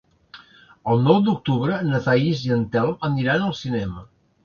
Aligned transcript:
El 0.93 1.03
nou 1.09 1.19
d'octubre 1.27 1.79
na 1.91 2.01
Thaís 2.09 2.43
i 2.49 2.57
en 2.59 2.67
Telm 2.79 3.01
aniran 3.13 3.51
al 3.51 3.59
cinema. 3.65 4.07